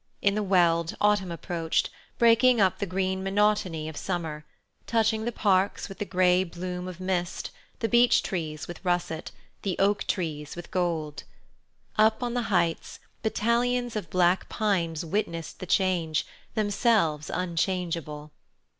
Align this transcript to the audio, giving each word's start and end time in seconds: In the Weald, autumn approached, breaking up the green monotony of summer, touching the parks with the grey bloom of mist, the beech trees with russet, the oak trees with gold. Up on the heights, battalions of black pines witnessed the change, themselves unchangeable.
In 0.19 0.33
the 0.33 0.41
Weald, 0.41 0.97
autumn 0.99 1.31
approached, 1.31 1.91
breaking 2.17 2.59
up 2.59 2.79
the 2.79 2.87
green 2.87 3.21
monotony 3.21 3.87
of 3.87 3.95
summer, 3.95 4.45
touching 4.87 5.25
the 5.25 5.31
parks 5.31 5.87
with 5.87 5.99
the 5.99 6.05
grey 6.05 6.43
bloom 6.43 6.87
of 6.87 6.99
mist, 6.99 7.51
the 7.81 7.87
beech 7.87 8.23
trees 8.23 8.67
with 8.67 8.83
russet, 8.83 9.29
the 9.61 9.77
oak 9.77 10.07
trees 10.07 10.55
with 10.55 10.71
gold. 10.71 11.21
Up 11.99 12.23
on 12.23 12.33
the 12.33 12.41
heights, 12.49 12.99
battalions 13.21 13.95
of 13.95 14.09
black 14.09 14.49
pines 14.49 15.05
witnessed 15.05 15.59
the 15.59 15.67
change, 15.67 16.25
themselves 16.55 17.29
unchangeable. 17.31 18.31